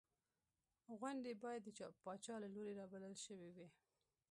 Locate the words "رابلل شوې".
2.79-3.49